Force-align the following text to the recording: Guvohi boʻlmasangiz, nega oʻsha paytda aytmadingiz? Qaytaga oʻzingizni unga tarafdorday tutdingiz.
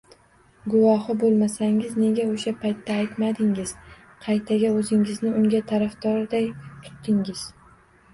Guvohi 0.73 1.13
boʻlmasangiz, 1.23 1.91
nega 2.03 2.23
oʻsha 2.29 2.53
paytda 2.63 2.95
aytmadingiz? 3.01 3.73
Qaytaga 4.23 4.71
oʻzingizni 4.79 5.35
unga 5.43 5.61
tarafdorday 5.73 6.49
tutdingiz. 6.87 7.45